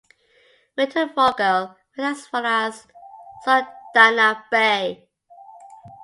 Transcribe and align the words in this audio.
Wintervogel 0.77 1.75
went 1.95 2.09
as 2.17 2.25
far 2.25 2.43
as 2.43 2.87
Saldanha 3.45 4.45
Bay. 4.49 5.07